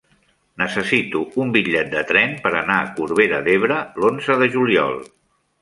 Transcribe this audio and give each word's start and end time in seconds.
Necessito 0.61 1.19
un 1.43 1.51
bitllet 1.57 1.91
de 1.93 2.03
tren 2.13 2.33
per 2.47 2.53
anar 2.63 2.79
a 2.81 2.89
Corbera 3.01 3.45
d'Ebre 3.49 3.79
l'onze 4.05 4.43
de 4.45 4.53
juliol. 4.57 4.99